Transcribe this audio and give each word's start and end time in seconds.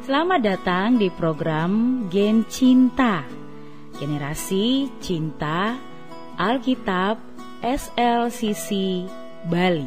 Selamat 0.00 0.40
datang 0.40 0.96
di 0.96 1.12
program 1.12 2.08
Gen 2.08 2.48
Cinta. 2.48 3.20
Generasi 4.00 4.88
Cinta 4.96 5.76
Alkitab 6.40 7.20
SLCC 7.60 9.04
Bali. 9.44 9.84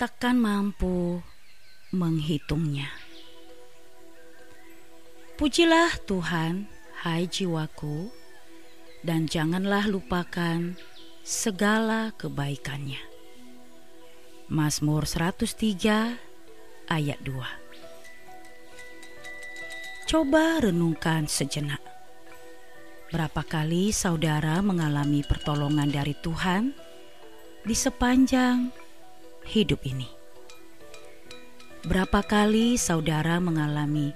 Takkan 0.00 0.40
mampu 0.40 1.20
menghitungnya. 1.92 2.88
Pujilah 5.36 5.92
Tuhan, 6.08 6.72
hai 7.04 7.28
jiwaku, 7.28 8.08
dan 9.04 9.28
janganlah 9.28 9.84
lupakan 9.92 10.72
segala 11.20 12.16
kebaikannya 12.16 13.11
Mazmur 14.52 15.08
103 15.08 16.12
ayat 16.92 17.18
2 17.24 17.40
Coba 20.04 20.60
renungkan 20.60 21.24
sejenak. 21.24 21.80
Berapa 23.08 23.48
kali 23.48 23.96
saudara 23.96 24.60
mengalami 24.60 25.24
pertolongan 25.24 25.88
dari 25.88 26.12
Tuhan 26.20 26.76
di 27.64 27.72
sepanjang 27.72 28.68
hidup 29.48 29.80
ini? 29.88 30.12
Berapa 31.88 32.20
kali 32.20 32.76
saudara 32.76 33.40
mengalami 33.40 34.12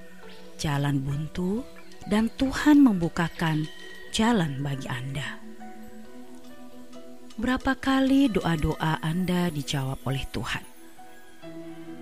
jalan 0.61 1.01
buntu 1.01 1.65
dan 2.13 2.29
Tuhan 2.37 2.85
membukakan 2.85 3.65
jalan 4.13 4.61
bagi 4.61 4.85
Anda? 4.85 5.46
Berapa 7.37 7.77
kali 7.77 8.33
doa-doa 8.33 8.97
Anda 9.05 9.53
dijawab 9.53 10.01
oleh 10.09 10.25
Tuhan? 10.33 10.65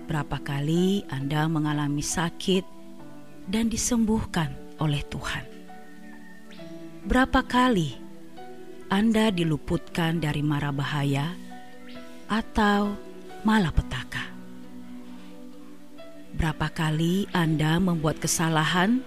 Berapa 0.07 0.39
kali 0.39 1.03
Anda 1.11 1.51
mengalami 1.51 1.99
sakit 1.99 2.63
dan 3.51 3.67
disembuhkan 3.67 4.55
oleh 4.79 5.03
Tuhan? 5.11 5.43
Berapa 7.03 7.43
kali 7.43 7.99
Anda 8.87 9.27
diluputkan 9.27 10.23
dari 10.23 10.39
mara 10.39 10.71
bahaya 10.71 11.35
atau 12.31 12.95
malapetaka? 13.43 14.31
Berapa 16.31 16.71
kali 16.71 17.27
Anda 17.35 17.75
membuat 17.83 18.23
kesalahan 18.23 19.03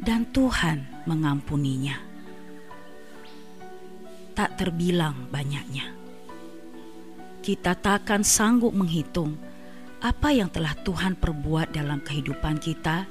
dan 0.00 0.24
Tuhan 0.32 1.04
mengampuninya? 1.04 2.05
Tak 4.36 4.60
terbilang 4.60 5.32
banyaknya. 5.32 5.96
Kita 7.40 7.72
takkan 7.72 8.20
sanggup 8.20 8.76
menghitung 8.76 9.40
apa 10.04 10.28
yang 10.28 10.52
telah 10.52 10.76
Tuhan 10.76 11.16
perbuat 11.16 11.72
dalam 11.72 12.04
kehidupan 12.04 12.60
kita 12.60 13.08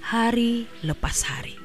hari 0.00 0.64
lepas 0.80 1.28
hari. 1.28 1.60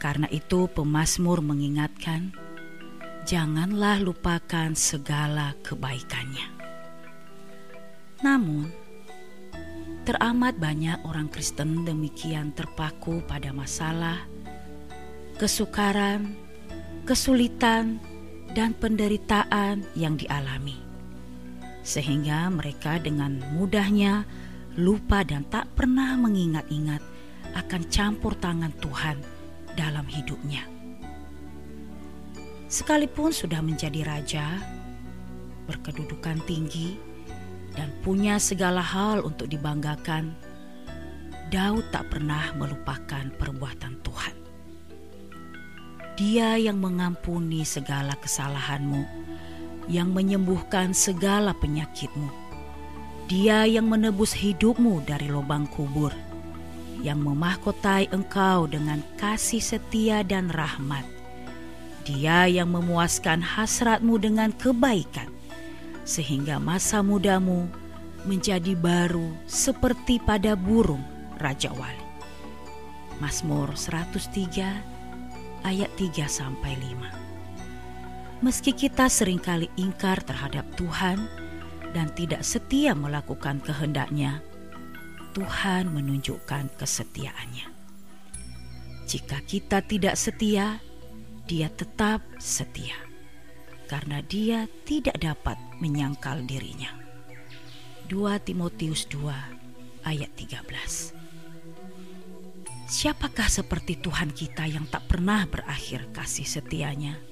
Karena 0.00 0.30
itu, 0.32 0.70
pemazmur 0.70 1.44
mengingatkan, 1.44 2.32
"Janganlah 3.28 4.00
lupakan 4.00 4.72
segala 4.72 5.52
kebaikannya." 5.60 6.46
Namun, 8.24 8.72
teramat 10.08 10.56
banyak 10.56 11.04
orang 11.04 11.28
Kristen 11.28 11.84
demikian 11.84 12.56
terpaku 12.56 13.20
pada 13.28 13.52
masalah, 13.52 14.24
kesukaran, 15.36 16.32
kesulitan, 17.04 18.00
dan 18.50 18.74
penderitaan 18.74 19.86
yang 19.94 20.18
dialami, 20.18 20.74
sehingga 21.86 22.50
mereka 22.50 22.98
dengan 22.98 23.38
mudahnya 23.54 24.26
lupa 24.74 25.22
dan 25.22 25.46
tak 25.46 25.70
pernah 25.78 26.18
mengingat-ingat 26.18 27.02
akan 27.54 27.82
campur 27.90 28.34
tangan 28.38 28.74
Tuhan 28.78 29.22
dalam 29.74 30.06
hidupnya. 30.06 30.66
Sekalipun 32.70 33.34
sudah 33.34 33.58
menjadi 33.62 34.06
raja, 34.06 34.46
berkedudukan 35.66 36.38
tinggi, 36.46 36.94
dan 37.74 37.90
punya 38.02 38.38
segala 38.38 38.82
hal 38.82 39.22
untuk 39.26 39.50
dibanggakan, 39.50 40.34
Daud 41.50 41.86
tak 41.90 42.14
pernah 42.14 42.54
melupakan 42.54 43.26
perbuatan 43.34 43.98
Tuhan. 44.06 44.39
Dia 46.20 46.60
yang 46.60 46.84
mengampuni 46.84 47.64
segala 47.64 48.12
kesalahanmu, 48.12 49.08
yang 49.88 50.12
menyembuhkan 50.12 50.92
segala 50.92 51.56
penyakitmu. 51.56 52.28
Dia 53.24 53.64
yang 53.64 53.88
menebus 53.88 54.36
hidupmu 54.36 55.00
dari 55.08 55.32
lubang 55.32 55.64
kubur, 55.72 56.12
yang 57.00 57.24
memahkotai 57.24 58.12
engkau 58.12 58.68
dengan 58.68 59.00
kasih 59.16 59.64
setia 59.64 60.20
dan 60.20 60.52
rahmat. 60.52 61.08
Dia 62.04 62.44
yang 62.52 62.68
memuaskan 62.68 63.40
hasratmu 63.40 64.20
dengan 64.20 64.52
kebaikan, 64.52 65.32
sehingga 66.04 66.60
masa 66.60 67.00
mudamu 67.00 67.64
menjadi 68.28 68.76
baru 68.76 69.32
seperti 69.48 70.20
pada 70.20 70.52
burung 70.52 71.00
Raja 71.40 71.72
Wali. 71.72 72.04
Mazmur 73.24 73.72
103 73.72 74.99
ayat 75.64 75.92
3 75.96 76.24
sampai 76.26 76.76
5. 76.76 78.40
Meski 78.40 78.72
kita 78.72 79.12
sering 79.12 79.36
kali 79.36 79.68
ingkar 79.76 80.24
terhadap 80.24 80.64
Tuhan 80.80 81.28
dan 81.92 82.08
tidak 82.16 82.40
setia 82.40 82.96
melakukan 82.96 83.60
kehendaknya, 83.60 84.40
Tuhan 85.36 85.92
menunjukkan 85.92 86.72
kesetiaannya. 86.80 87.68
Jika 89.04 89.42
kita 89.44 89.84
tidak 89.84 90.16
setia, 90.16 90.80
Dia 91.50 91.66
tetap 91.66 92.22
setia 92.38 92.94
karena 93.90 94.22
Dia 94.22 94.70
tidak 94.86 95.18
dapat 95.18 95.58
menyangkal 95.82 96.46
dirinya. 96.46 96.94
2 98.06 98.46
Timotius 98.46 99.10
2 99.10 100.06
ayat 100.06 100.30
13 100.38 101.19
Siapakah 102.90 103.46
seperti 103.46 104.02
Tuhan 104.02 104.34
kita 104.34 104.66
yang 104.66 104.82
tak 104.90 105.06
pernah 105.06 105.46
berakhir 105.46 106.10
kasih 106.10 106.42
setianya? 106.42 107.22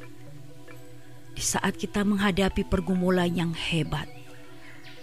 Di 1.34 1.42
saat 1.42 1.74
kita 1.74 2.06
menghadapi 2.06 2.62
pergumulan 2.62 3.26
yang 3.26 3.50
hebat, 3.58 4.06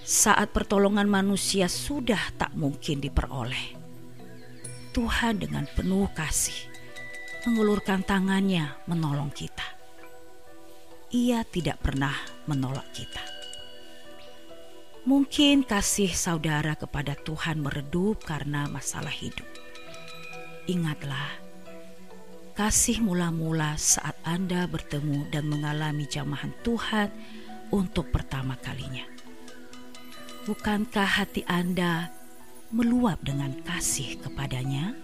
saat 0.07 0.55
pertolongan 0.55 1.11
manusia 1.11 1.67
sudah 1.67 2.31
tak 2.39 2.55
mungkin 2.55 3.03
diperoleh, 3.03 3.75
Tuhan 4.95 5.43
dengan 5.43 5.67
penuh 5.75 6.07
kasih 6.15 6.71
mengulurkan 7.51 8.07
tangannya 8.07 8.79
menolong 8.87 9.35
kita. 9.35 9.75
Ia 11.11 11.43
tidak 11.43 11.83
pernah 11.83 12.15
menolak 12.47 12.87
kita. 12.95 13.23
Mungkin 15.03 15.67
kasih 15.67 16.15
saudara 16.15 16.79
kepada 16.79 17.11
Tuhan 17.11 17.59
meredup 17.59 18.23
karena 18.23 18.71
masalah 18.71 19.11
hidup 19.11 19.64
Ingatlah, 20.65 21.29
kasih 22.57 22.97
mula-mula 22.97 23.77
saat 23.77 24.17
Anda 24.25 24.65
bertemu 24.65 25.29
dan 25.29 25.45
mengalami 25.45 26.09
jamahan 26.09 26.49
Tuhan 26.65 27.13
untuk 27.69 28.09
pertama 28.09 28.57
kalinya. 28.57 29.05
Bukankah 30.49 31.21
hati 31.21 31.45
Anda 31.45 32.09
meluap 32.73 33.21
dengan 33.21 33.53
kasih 33.61 34.17
kepadanya? 34.25 34.97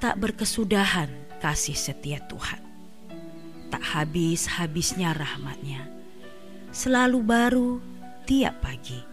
Tak 0.00 0.16
berkesudahan 0.24 1.12
kasih 1.36 1.76
setia 1.76 2.24
Tuhan. 2.32 2.64
Tak 3.68 3.84
habis-habisnya 3.92 5.12
rahmatnya. 5.12 5.84
Selalu 6.72 7.18
baru 7.20 7.70
tiap 8.24 8.64
pagi. 8.64 9.04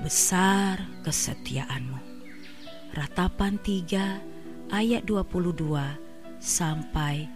Besar 0.00 0.80
kesetiaanmu. 1.04 2.13
Ratapan 2.94 3.58
3 3.58 4.70
ayat 4.70 5.02
22 5.02 5.66
sampai 6.38 7.26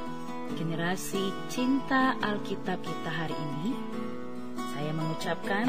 generasi 0.56 1.28
cinta 1.52 2.16
Alkitab 2.24 2.80
kita 2.88 3.10
hari 3.12 3.36
ini. 3.36 3.76
Saya 4.56 4.96
mengucapkan 4.96 5.68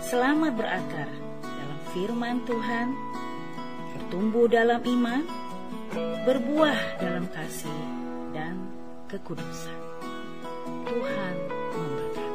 selamat 0.00 0.64
berakar 0.64 1.12
dalam 1.44 1.80
firman 1.92 2.40
Tuhan, 2.48 2.88
bertumbuh 3.92 4.48
dalam 4.48 4.80
iman, 4.80 5.28
berbuah 6.24 7.04
dalam 7.04 7.28
kasih, 7.28 7.84
dan 8.32 8.83
Tuhan 10.84 11.36
memberkati. 11.70 12.33